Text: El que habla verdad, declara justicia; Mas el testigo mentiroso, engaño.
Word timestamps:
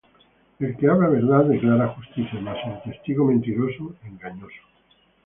El 0.57 0.75
que 0.77 0.87
habla 0.87 1.09
verdad, 1.09 1.45
declara 1.45 1.89
justicia; 1.89 2.39
Mas 2.41 2.57
el 2.65 2.91
testigo 2.91 3.23
mentiroso, 3.25 3.93
engaño. 4.03 4.47